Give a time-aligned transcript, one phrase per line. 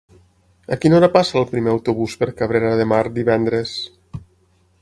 [0.75, 3.79] A quina hora passa el primer autobús per Cabrera de Mar divendres?